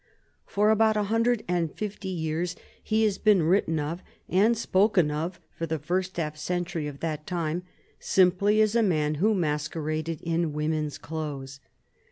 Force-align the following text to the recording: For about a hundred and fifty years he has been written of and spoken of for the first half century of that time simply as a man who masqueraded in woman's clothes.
For 0.47 0.71
about 0.71 0.97
a 0.97 1.03
hundred 1.13 1.43
and 1.47 1.71
fifty 1.71 2.07
years 2.09 2.55
he 2.81 3.03
has 3.03 3.19
been 3.19 3.43
written 3.43 3.79
of 3.79 4.01
and 4.27 4.57
spoken 4.57 5.11
of 5.11 5.39
for 5.55 5.67
the 5.67 5.77
first 5.77 6.17
half 6.17 6.37
century 6.37 6.87
of 6.87 7.01
that 7.01 7.27
time 7.27 7.61
simply 7.99 8.63
as 8.63 8.75
a 8.75 8.81
man 8.81 9.13
who 9.21 9.35
masqueraded 9.35 10.19
in 10.23 10.53
woman's 10.53 10.97
clothes. 10.97 11.59